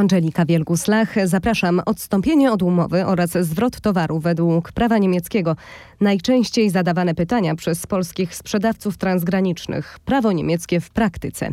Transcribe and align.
Angelika 0.00 0.44
Wielguslach. 0.44 1.14
Zapraszam. 1.24 1.82
Odstąpienie 1.86 2.52
od 2.52 2.62
umowy 2.62 3.06
oraz 3.06 3.30
zwrot 3.30 3.80
towaru 3.80 4.18
według 4.18 4.72
prawa 4.72 4.98
niemieckiego. 4.98 5.56
Najczęściej 6.00 6.70
zadawane 6.70 7.14
pytania 7.14 7.54
przez 7.54 7.86
polskich 7.86 8.34
sprzedawców 8.34 8.96
transgranicznych. 8.96 9.98
Prawo 10.04 10.32
niemieckie 10.32 10.80
w 10.80 10.90
praktyce. 10.90 11.50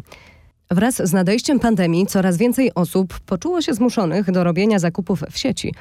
Wraz 0.71 0.95
z 0.95 1.13
nadejściem 1.13 1.59
pandemii 1.59 2.07
coraz 2.07 2.37
więcej 2.37 2.73
osób 2.73 3.19
poczuło 3.19 3.61
się 3.61 3.73
zmuszonych 3.73 4.31
do 4.31 4.43
robienia 4.43 4.79
zakupów 4.79 5.23
w 5.31 5.37
sieci. 5.37 5.73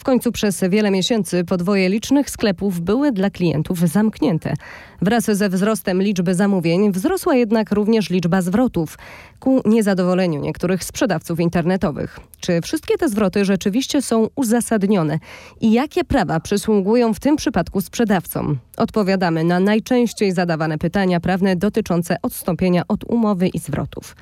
W 0.00 0.04
końcu 0.04 0.32
przez 0.32 0.64
wiele 0.68 0.90
miesięcy 0.90 1.44
podwoje 1.44 1.88
licznych 1.88 2.30
sklepów 2.30 2.80
były 2.80 3.12
dla 3.12 3.30
klientów 3.30 3.78
zamknięte. 3.78 4.54
Wraz 5.02 5.24
ze 5.24 5.48
wzrostem 5.48 6.02
liczby 6.02 6.34
zamówień 6.34 6.92
wzrosła 6.92 7.34
jednak 7.34 7.72
również 7.72 8.10
liczba 8.10 8.42
zwrotów 8.42 8.98
ku 9.40 9.62
niezadowoleniu 9.64 10.40
niektórych 10.40 10.84
sprzedawców 10.84 11.40
internetowych. 11.40 12.20
Czy 12.40 12.60
wszystkie 12.60 12.98
te 12.98 13.08
zwroty 13.08 13.44
rzeczywiście 13.44 14.02
są 14.02 14.28
uzasadnione 14.34 15.18
i 15.60 15.72
jakie 15.72 16.04
prawa 16.04 16.40
przysługują 16.40 17.14
w 17.14 17.20
tym 17.20 17.36
przypadku 17.36 17.80
sprzedawcom? 17.80 18.58
Odpowiadamy 18.76 19.44
na 19.44 19.60
najczęściej 19.60 20.32
zadawane 20.32 20.78
pytania 20.78 21.20
prawne 21.20 21.56
dotyczące 21.56 22.16
odstąpienia 22.22 22.82
od 22.88 23.04
umowy 23.04 23.48
i 23.48 23.58
zwrotów. 23.58 24.16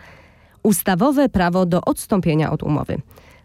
Ustawowe 0.63 1.29
prawo 1.29 1.67
do 1.67 1.81
odstąpienia 1.81 2.51
od 2.51 2.63
umowy. 2.63 2.99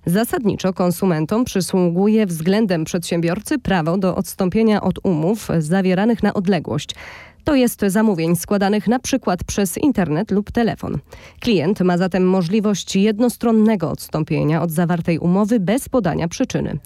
Zasadniczo 0.06 0.74
konsumentom 0.74 1.46
przysługuje 1.46 2.26
względem 2.26 2.84
przedsiębiorcy 2.84 3.60
prawo 3.60 3.98
do 3.98 4.16
odstąpienia 4.16 4.82
od 4.82 4.96
umów 5.04 5.48
zawieranych 5.60 6.24
na 6.24 6.34
odległość. 6.34 6.96
To 7.44 7.56
jest 7.56 7.82
zamówień 7.88 8.36
składanych 8.36 8.88
na 8.88 9.00
przykład 9.00 9.44
przez 9.44 9.78
internet 9.78 10.32
lub 10.32 10.52
telefon. 10.52 10.98
Klient 11.40 11.82
ma 11.82 11.98
zatem 11.98 12.28
możliwość 12.28 12.96
jednostronnego 12.96 13.92
odstąpienia 13.92 14.62
od 14.62 14.72
zawartej 14.72 15.20
umowy 15.20 15.60
bez 15.60 15.90
podania 15.90 16.28
przyczyny. 16.28 16.78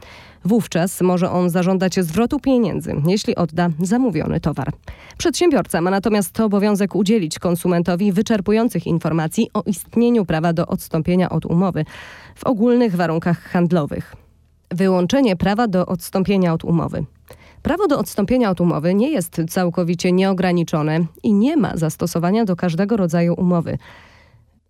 Wówczas 0.45 1.01
może 1.01 1.31
on 1.31 1.49
zażądać 1.49 1.95
zwrotu 1.99 2.39
pieniędzy, 2.39 2.95
jeśli 3.07 3.35
odda 3.35 3.69
zamówiony 3.81 4.39
towar. 4.39 4.73
Przedsiębiorca 5.17 5.81
ma 5.81 5.91
natomiast 5.91 6.39
obowiązek 6.39 6.95
udzielić 6.95 7.39
konsumentowi 7.39 8.11
wyczerpujących 8.11 8.87
informacji 8.87 9.49
o 9.53 9.63
istnieniu 9.65 10.25
prawa 10.25 10.53
do 10.53 10.67
odstąpienia 10.67 11.29
od 11.29 11.45
umowy 11.45 11.85
w 12.35 12.43
ogólnych 12.43 12.95
warunkach 12.95 13.39
handlowych. 13.41 14.15
Wyłączenie 14.71 15.35
prawa 15.35 15.67
do 15.67 15.85
odstąpienia 15.85 16.53
od 16.53 16.63
umowy. 16.63 17.05
Prawo 17.61 17.87
do 17.87 17.99
odstąpienia 17.99 18.49
od 18.49 18.61
umowy 18.61 18.93
nie 18.93 19.11
jest 19.11 19.41
całkowicie 19.49 20.11
nieograniczone 20.11 20.99
i 21.23 21.33
nie 21.33 21.57
ma 21.57 21.77
zastosowania 21.77 22.45
do 22.45 22.55
każdego 22.55 22.97
rodzaju 22.97 23.33
umowy. 23.33 23.77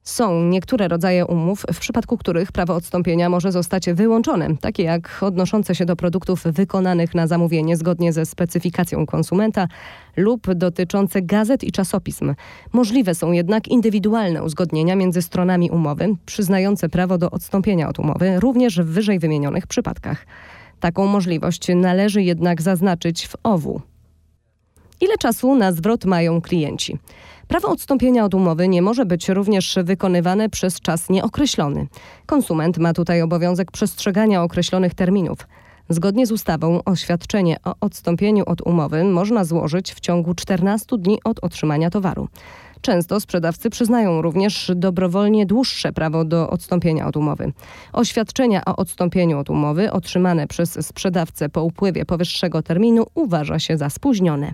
Są 0.07 0.43
niektóre 0.43 0.87
rodzaje 0.87 1.25
umów, 1.25 1.65
w 1.73 1.79
przypadku 1.79 2.17
których 2.17 2.51
prawo 2.51 2.75
odstąpienia 2.75 3.29
może 3.29 3.51
zostać 3.51 3.89
wyłączone, 3.93 4.57
takie 4.61 4.83
jak 4.83 5.17
odnoszące 5.21 5.75
się 5.75 5.85
do 5.85 5.95
produktów 5.95 6.43
wykonanych 6.43 7.15
na 7.15 7.27
zamówienie 7.27 7.77
zgodnie 7.77 8.13
ze 8.13 8.25
specyfikacją 8.25 9.05
konsumenta 9.05 9.67
lub 10.17 10.53
dotyczące 10.53 11.21
gazet 11.21 11.63
i 11.63 11.71
czasopism. 11.71 12.35
Możliwe 12.73 13.15
są 13.15 13.31
jednak 13.31 13.67
indywidualne 13.67 14.43
uzgodnienia 14.43 14.95
między 14.95 15.21
stronami 15.21 15.71
umowy, 15.71 16.15
przyznające 16.25 16.89
prawo 16.89 17.17
do 17.17 17.31
odstąpienia 17.31 17.89
od 17.89 17.99
umowy 17.99 18.39
również 18.39 18.81
w 18.81 18.85
wyżej 18.85 19.19
wymienionych 19.19 19.67
przypadkach. 19.67 20.25
Taką 20.79 21.07
możliwość 21.07 21.67
należy 21.75 22.23
jednak 22.23 22.61
zaznaczyć 22.61 23.27
w 23.27 23.35
OWU. 23.43 23.81
Ile 25.01 25.17
czasu 25.17 25.55
na 25.55 25.71
zwrot 25.71 26.05
mają 26.05 26.41
klienci? 26.41 26.97
Prawo 27.47 27.67
odstąpienia 27.67 28.25
od 28.25 28.33
umowy 28.33 28.67
nie 28.67 28.81
może 28.81 29.05
być 29.05 29.29
również 29.29 29.79
wykonywane 29.83 30.49
przez 30.49 30.81
czas 30.81 31.09
nieokreślony. 31.09 31.87
Konsument 32.25 32.77
ma 32.77 32.93
tutaj 32.93 33.21
obowiązek 33.21 33.71
przestrzegania 33.71 34.43
określonych 34.43 34.93
terminów. 34.93 35.37
Zgodnie 35.89 36.25
z 36.27 36.31
ustawą 36.31 36.83
oświadczenie 36.85 37.57
o 37.65 37.75
odstąpieniu 37.81 38.43
od 38.45 38.61
umowy 38.61 39.03
można 39.03 39.43
złożyć 39.43 39.93
w 39.93 39.99
ciągu 39.99 40.33
14 40.33 40.97
dni 40.97 41.19
od 41.23 41.39
otrzymania 41.43 41.89
towaru. 41.89 42.27
Często 42.87 43.19
sprzedawcy 43.19 43.69
przyznają 43.69 44.21
również 44.21 44.71
dobrowolnie 44.75 45.45
dłuższe 45.45 45.93
prawo 45.93 46.25
do 46.25 46.49
odstąpienia 46.49 47.07
od 47.07 47.17
umowy. 47.17 47.53
Oświadczenia 47.93 48.65
o 48.65 48.75
odstąpieniu 48.75 49.39
od 49.39 49.49
umowy 49.49 49.91
otrzymane 49.91 50.47
przez 50.47 50.87
sprzedawcę 50.87 51.49
po 51.49 51.63
upływie 51.63 52.05
powyższego 52.05 52.63
terminu 52.63 53.07
uważa 53.15 53.59
się 53.59 53.77
za 53.77 53.89
spóźnione. 53.89 54.53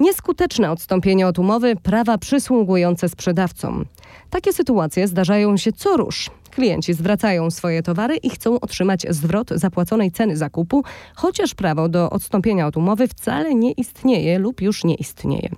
Nieskuteczne 0.00 0.70
odstąpienie 0.70 1.26
od 1.26 1.38
umowy 1.38 1.76
prawa 1.76 2.18
przysługujące 2.18 3.08
sprzedawcom. 3.08 3.84
Takie 4.30 4.52
sytuacje 4.52 5.08
zdarzają 5.08 5.56
się 5.56 5.72
co 5.72 5.96
rusz. 5.96 6.30
Klienci 6.54 6.94
zwracają 6.94 7.50
swoje 7.50 7.82
towary 7.82 8.16
i 8.16 8.30
chcą 8.30 8.60
otrzymać 8.60 9.06
zwrot 9.10 9.50
zapłaconej 9.50 10.12
ceny 10.12 10.36
zakupu, 10.36 10.84
chociaż 11.14 11.54
prawo 11.54 11.88
do 11.88 12.10
odstąpienia 12.10 12.66
od 12.66 12.76
umowy 12.76 13.08
wcale 13.08 13.54
nie 13.54 13.72
istnieje 13.72 14.38
lub 14.38 14.60
już 14.60 14.84
nie 14.84 14.94
istnieje. 14.94 15.48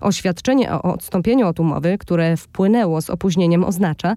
Oświadczenie 0.00 0.72
o 0.72 0.82
odstąpieniu 0.82 1.46
od 1.46 1.60
umowy, 1.60 1.98
które 1.98 2.36
wpłynęło 2.36 3.02
z 3.02 3.10
opóźnieniem, 3.10 3.64
oznacza, 3.64 4.14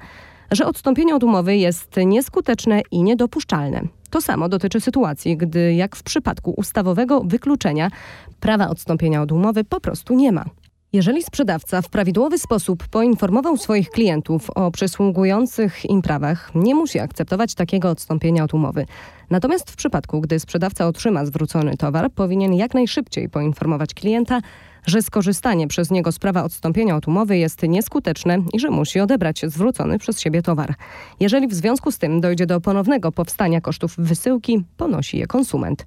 że 0.51 0.65
odstąpienie 0.65 1.15
od 1.15 1.23
umowy 1.23 1.57
jest 1.57 1.95
nieskuteczne 2.05 2.81
i 2.91 3.03
niedopuszczalne. 3.03 3.81
To 4.09 4.21
samo 4.21 4.49
dotyczy 4.49 4.81
sytuacji, 4.81 5.37
gdy 5.37 5.73
jak 5.73 5.95
w 5.95 6.03
przypadku 6.03 6.53
ustawowego 6.57 7.21
wykluczenia 7.21 7.91
prawa 8.39 8.69
odstąpienia 8.69 9.21
od 9.21 9.31
umowy 9.31 9.63
po 9.63 9.79
prostu 9.79 10.15
nie 10.15 10.31
ma. 10.31 10.45
Jeżeli 10.93 11.23
sprzedawca 11.23 11.81
w 11.81 11.89
prawidłowy 11.89 12.37
sposób 12.37 12.87
poinformował 12.87 13.57
swoich 13.57 13.89
klientów 13.89 14.49
o 14.49 14.71
przysługujących 14.71 15.89
im 15.89 16.01
prawach, 16.01 16.51
nie 16.55 16.75
musi 16.75 16.99
akceptować 16.99 17.55
takiego 17.55 17.89
odstąpienia 17.89 18.43
od 18.43 18.53
umowy. 18.53 18.85
Natomiast 19.29 19.71
w 19.71 19.75
przypadku, 19.75 20.21
gdy 20.21 20.39
sprzedawca 20.39 20.87
otrzyma 20.87 21.25
zwrócony 21.25 21.77
towar, 21.77 22.11
powinien 22.11 22.53
jak 22.53 22.73
najszybciej 22.73 23.29
poinformować 23.29 23.93
klienta, 23.93 24.39
że 24.85 25.01
skorzystanie 25.01 25.67
przez 25.67 25.91
niego 25.91 26.11
z 26.11 26.19
prawa 26.19 26.43
odstąpienia 26.43 26.95
od 26.95 27.07
umowy 27.07 27.37
jest 27.37 27.63
nieskuteczne 27.63 28.37
i 28.53 28.59
że 28.59 28.69
musi 28.69 28.99
odebrać 28.99 29.41
zwrócony 29.47 29.99
przez 29.99 30.19
siebie 30.19 30.41
towar. 30.41 30.73
Jeżeli 31.19 31.47
w 31.47 31.53
związku 31.53 31.91
z 31.91 31.97
tym 31.97 32.21
dojdzie 32.21 32.45
do 32.45 32.61
ponownego 32.61 33.11
powstania 33.11 33.61
kosztów 33.61 33.95
wysyłki, 33.97 34.63
ponosi 34.77 35.17
je 35.17 35.27
konsument. 35.27 35.85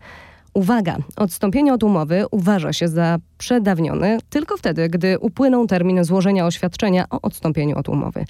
Uwaga, 0.55 0.97
odstąpienie 1.17 1.75
od 1.75 1.83
umowy 1.83 2.25
uważa 2.31 2.73
się 2.73 2.89
za 2.89 3.19
przedawnione 3.39 4.19
tylko 4.31 4.57
wtedy, 4.57 4.89
gdy 4.89 5.19
upłynął 5.19 5.67
termin 5.67 6.05
złożenia 6.05 6.47
oświadczenia 6.47 7.05
o 7.11 7.21
odstąpieniu 7.21 7.79
od 7.79 7.89
umowy. 7.89 8.25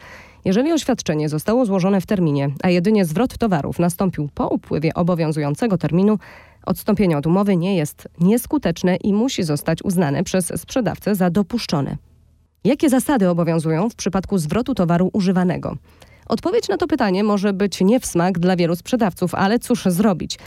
Jeżeli 0.45 0.73
oświadczenie 0.73 1.29
zostało 1.29 1.67
złożone 1.67 2.01
w 2.01 2.07
terminie, 2.07 2.51
a 2.63 2.71
jedynie 2.71 3.05
zwrot 3.05 3.39
towarów 3.39 3.79
nastąpił 3.79 4.29
po 4.35 4.49
upływie 4.49 4.95
obowiązującego 4.95 5.79
terminu, 5.79 6.19
odstąpienie 6.67 7.19
od 7.19 7.27
umowy 7.27 7.57
nie 7.57 7.77
jest 7.77 8.09
nieskuteczne 8.21 8.97
i 8.97 9.13
musi 9.13 9.43
zostać 9.43 9.83
uznane 9.83 10.25
przez 10.25 10.53
sprzedawcę 10.57 11.15
za 11.15 11.31
dopuszczone. 11.31 11.97
Jakie 12.65 12.89
zasady 12.89 13.29
obowiązują 13.29 13.89
w 13.89 13.95
przypadku 13.95 14.39
zwrotu 14.39 14.75
towaru 14.75 15.11
używanego? 15.13 15.77
Odpowiedź 16.27 16.69
na 16.69 16.77
to 16.77 16.87
pytanie 16.87 17.25
może 17.25 17.53
być 17.53 17.81
nie 17.81 18.01
w 18.01 18.07
smak 18.07 18.39
dla 18.39 18.57
wielu 18.57 18.77
sprzedawców, 18.77 19.35
ale 19.35 19.59
cóż 19.59 19.85
zrobić? 19.85 20.39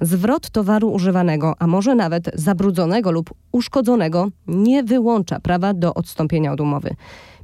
Zwrot 0.00 0.50
towaru 0.50 0.92
używanego, 0.92 1.54
a 1.58 1.66
może 1.66 1.94
nawet 1.94 2.30
zabrudzonego 2.34 3.10
lub 3.10 3.30
uszkodzonego, 3.52 4.28
nie 4.46 4.82
wyłącza 4.82 5.40
prawa 5.40 5.74
do 5.74 5.94
odstąpienia 5.94 6.52
od 6.52 6.60
umowy. 6.60 6.94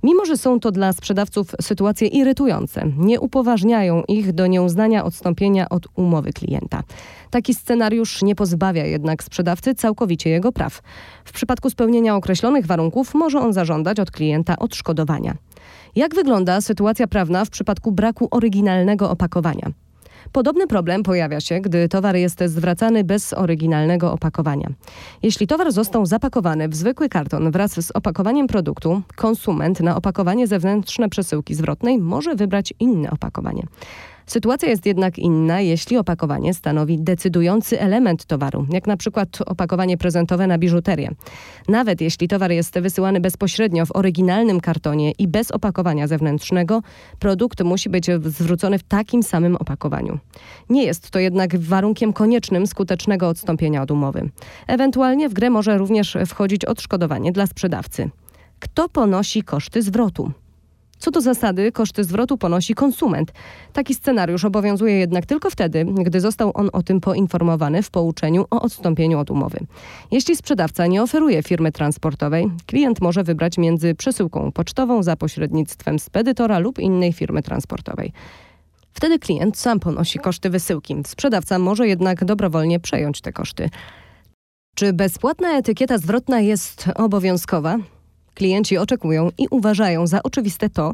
Mimo, 0.02 0.24
że 0.24 0.36
są 0.36 0.60
to 0.60 0.70
dla 0.70 0.92
sprzedawców 0.92 1.54
sytuacje 1.60 2.08
irytujące, 2.08 2.84
nie 2.98 3.20
upoważniają 3.20 4.02
ich 4.08 4.32
do 4.32 4.46
nieuznania 4.46 5.04
odstąpienia 5.04 5.68
od 5.68 5.86
umowy 5.96 6.32
klienta. 6.32 6.82
Taki 7.30 7.54
scenariusz 7.54 8.22
nie 8.22 8.34
pozbawia 8.34 8.86
jednak 8.86 9.22
sprzedawcy 9.22 9.74
całkowicie 9.74 10.30
jego 10.30 10.52
praw. 10.52 10.80
W 11.24 11.32
przypadku 11.32 11.70
spełnienia 11.70 12.16
określonych 12.16 12.66
warunków 12.66 13.14
może 13.14 13.40
on 13.40 13.52
zażądać 13.52 14.00
od 14.00 14.10
klienta 14.10 14.58
odszkodowania. 14.58 15.34
Jak 15.96 16.14
wygląda 16.14 16.60
sytuacja 16.60 17.06
prawna 17.06 17.44
w 17.44 17.50
przypadku 17.50 17.92
braku 17.92 18.28
oryginalnego 18.30 19.10
opakowania? 19.10 19.70
Podobny 20.32 20.66
problem 20.66 21.02
pojawia 21.02 21.40
się, 21.40 21.60
gdy 21.60 21.88
towar 21.88 22.16
jest 22.16 22.42
zwracany 22.46 23.04
bez 23.04 23.32
oryginalnego 23.32 24.12
opakowania. 24.12 24.68
Jeśli 25.22 25.46
towar 25.46 25.72
został 25.72 26.06
zapakowany 26.06 26.68
w 26.68 26.74
zwykły 26.74 27.08
karton 27.08 27.50
wraz 27.50 27.86
z 27.86 27.90
opakowaniem 27.90 28.46
produktu, 28.46 29.02
konsument 29.16 29.80
na 29.80 29.96
opakowanie 29.96 30.46
zewnętrzne 30.46 31.08
przesyłki 31.08 31.54
zwrotnej 31.54 31.98
może 31.98 32.34
wybrać 32.34 32.74
inne 32.80 33.10
opakowanie. 33.10 33.66
Sytuacja 34.26 34.68
jest 34.68 34.86
jednak 34.86 35.18
inna, 35.18 35.60
jeśli 35.60 35.96
opakowanie 35.96 36.54
stanowi 36.54 36.98
decydujący 36.98 37.80
element 37.80 38.24
towaru, 38.24 38.66
jak 38.70 38.86
na 38.86 38.96
przykład 38.96 39.28
opakowanie 39.46 39.98
prezentowe 39.98 40.46
na 40.46 40.58
biżuterię. 40.58 41.10
Nawet 41.68 42.00
jeśli 42.00 42.28
towar 42.28 42.50
jest 42.50 42.80
wysyłany 42.80 43.20
bezpośrednio 43.20 43.86
w 43.86 43.96
oryginalnym 43.96 44.60
kartonie 44.60 45.12
i 45.18 45.28
bez 45.28 45.50
opakowania 45.50 46.06
zewnętrznego, 46.06 46.82
produkt 47.18 47.64
musi 47.64 47.90
być 47.90 48.06
zwrócony 48.24 48.78
w 48.78 48.82
takim 48.82 49.22
samym 49.22 49.56
opakowaniu. 49.56 50.18
Nie 50.70 50.84
jest 50.84 51.10
to 51.10 51.18
jednak 51.18 51.58
warunkiem 51.58 52.12
koniecznym 52.12 52.66
skutecznego 52.66 53.28
odstąpienia 53.28 53.82
od 53.82 53.90
umowy. 53.90 54.30
Ewentualnie 54.66 55.28
w 55.28 55.32
grę 55.32 55.50
może 55.50 55.78
również 55.78 56.16
wchodzić 56.26 56.64
odszkodowanie 56.64 57.32
dla 57.32 57.46
sprzedawcy. 57.46 58.10
Kto 58.58 58.88
ponosi 58.88 59.42
koszty 59.42 59.82
zwrotu? 59.82 60.32
Co 61.02 61.10
do 61.10 61.20
zasady, 61.20 61.72
koszty 61.72 62.04
zwrotu 62.04 62.38
ponosi 62.38 62.74
konsument. 62.74 63.32
Taki 63.72 63.94
scenariusz 63.94 64.44
obowiązuje 64.44 64.98
jednak 64.98 65.26
tylko 65.26 65.50
wtedy, 65.50 65.84
gdy 65.84 66.20
został 66.20 66.50
on 66.54 66.70
o 66.72 66.82
tym 66.82 67.00
poinformowany 67.00 67.82
w 67.82 67.90
pouczeniu 67.90 68.44
o 68.50 68.62
odstąpieniu 68.62 69.18
od 69.18 69.30
umowy. 69.30 69.58
Jeśli 70.10 70.36
sprzedawca 70.36 70.86
nie 70.86 71.02
oferuje 71.02 71.42
firmy 71.42 71.72
transportowej, 71.72 72.50
klient 72.66 73.00
może 73.00 73.24
wybrać 73.24 73.58
między 73.58 73.94
przesyłką 73.94 74.52
pocztową 74.52 75.02
za 75.02 75.16
pośrednictwem 75.16 75.98
spedytora 75.98 76.58
lub 76.58 76.78
innej 76.78 77.12
firmy 77.12 77.42
transportowej. 77.42 78.12
Wtedy 78.92 79.18
klient 79.18 79.58
sam 79.58 79.80
ponosi 79.80 80.18
koszty 80.18 80.50
wysyłki. 80.50 80.96
Sprzedawca 81.06 81.58
może 81.58 81.88
jednak 81.88 82.24
dobrowolnie 82.24 82.80
przejąć 82.80 83.20
te 83.20 83.32
koszty. 83.32 83.70
Czy 84.76 84.92
bezpłatna 84.92 85.58
etykieta 85.58 85.98
zwrotna 85.98 86.40
jest 86.40 86.88
obowiązkowa? 86.94 87.78
Klienci 88.34 88.78
oczekują 88.78 89.30
i 89.38 89.46
uważają 89.50 90.06
za 90.06 90.22
oczywiste 90.22 90.70
to, 90.70 90.92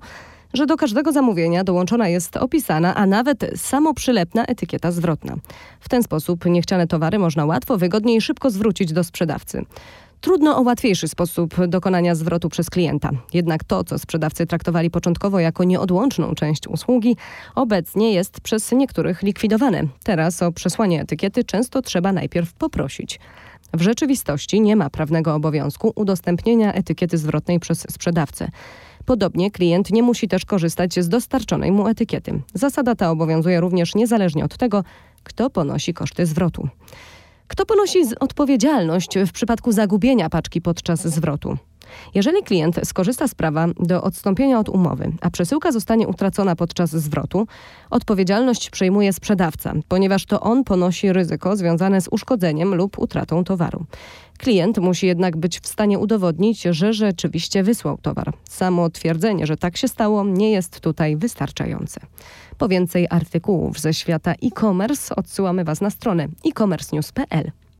że 0.54 0.66
do 0.66 0.76
każdego 0.76 1.12
zamówienia 1.12 1.64
dołączona 1.64 2.08
jest 2.08 2.36
opisana, 2.36 2.94
a 2.94 3.06
nawet 3.06 3.50
samoprzylepna 3.56 4.44
etykieta 4.44 4.92
zwrotna. 4.92 5.36
W 5.80 5.88
ten 5.88 6.02
sposób 6.02 6.44
niechciane 6.44 6.86
towary 6.86 7.18
można 7.18 7.44
łatwo, 7.44 7.78
wygodnie 7.78 8.16
i 8.16 8.20
szybko 8.20 8.50
zwrócić 8.50 8.92
do 8.92 9.04
sprzedawcy. 9.04 9.64
Trudno 10.20 10.56
o 10.56 10.62
łatwiejszy 10.62 11.08
sposób 11.08 11.66
dokonania 11.66 12.14
zwrotu 12.14 12.48
przez 12.48 12.70
klienta. 12.70 13.10
Jednak 13.34 13.64
to, 13.64 13.84
co 13.84 13.98
sprzedawcy 13.98 14.46
traktowali 14.46 14.90
początkowo 14.90 15.40
jako 15.40 15.64
nieodłączną 15.64 16.34
część 16.34 16.68
usługi, 16.68 17.16
obecnie 17.54 18.12
jest 18.12 18.40
przez 18.40 18.72
niektórych 18.72 19.22
likwidowane. 19.22 19.82
Teraz 20.04 20.42
o 20.42 20.52
przesłanie 20.52 21.00
etykiety 21.00 21.44
często 21.44 21.82
trzeba 21.82 22.12
najpierw 22.12 22.52
poprosić. 22.52 23.20
W 23.74 23.80
rzeczywistości 23.80 24.60
nie 24.60 24.76
ma 24.76 24.90
prawnego 24.90 25.34
obowiązku 25.34 25.92
udostępnienia 25.94 26.72
etykiety 26.72 27.18
zwrotnej 27.18 27.60
przez 27.60 27.86
sprzedawcę. 27.90 28.50
Podobnie 29.04 29.50
klient 29.50 29.90
nie 29.90 30.02
musi 30.02 30.28
też 30.28 30.44
korzystać 30.44 30.94
z 30.94 31.08
dostarczonej 31.08 31.72
mu 31.72 31.88
etykiety. 31.88 32.42
Zasada 32.54 32.94
ta 32.94 33.10
obowiązuje 33.10 33.60
również 33.60 33.94
niezależnie 33.94 34.44
od 34.44 34.56
tego, 34.56 34.84
kto 35.22 35.50
ponosi 35.50 35.94
koszty 35.94 36.26
zwrotu. 36.26 36.68
Kto 37.48 37.66
ponosi 37.66 37.98
odpowiedzialność 38.20 39.18
w 39.26 39.32
przypadku 39.32 39.72
zagubienia 39.72 40.30
paczki 40.30 40.60
podczas 40.60 41.08
zwrotu? 41.08 41.56
Jeżeli 42.14 42.42
klient 42.42 42.80
skorzysta 42.84 43.28
z 43.28 43.34
prawa 43.34 43.66
do 43.80 44.02
odstąpienia 44.02 44.58
od 44.58 44.68
umowy, 44.68 45.12
a 45.20 45.30
przesyłka 45.30 45.72
zostanie 45.72 46.08
utracona 46.08 46.56
podczas 46.56 46.90
zwrotu, 46.90 47.46
odpowiedzialność 47.90 48.70
przejmuje 48.70 49.12
sprzedawca, 49.12 49.72
ponieważ 49.88 50.26
to 50.26 50.40
on 50.40 50.64
ponosi 50.64 51.12
ryzyko 51.12 51.56
związane 51.56 52.00
z 52.00 52.08
uszkodzeniem 52.08 52.74
lub 52.74 52.98
utratą 52.98 53.44
towaru. 53.44 53.84
Klient 54.38 54.78
musi 54.78 55.06
jednak 55.06 55.36
być 55.36 55.60
w 55.60 55.66
stanie 55.66 55.98
udowodnić, 55.98 56.62
że 56.62 56.92
rzeczywiście 56.92 57.62
wysłał 57.62 57.98
towar. 57.98 58.32
Samo 58.48 58.90
twierdzenie, 58.90 59.46
że 59.46 59.56
tak 59.56 59.76
się 59.76 59.88
stało, 59.88 60.24
nie 60.24 60.50
jest 60.50 60.80
tutaj 60.80 61.16
wystarczające. 61.16 62.00
Po 62.58 62.68
więcej 62.68 63.06
artykułów 63.10 63.80
ze 63.80 63.94
świata 63.94 64.32
e-commerce 64.32 65.16
odsyłamy 65.16 65.64
Was 65.64 65.80
na 65.80 65.90
stronę 65.90 66.28
e-commercenews.pl. 66.46 67.50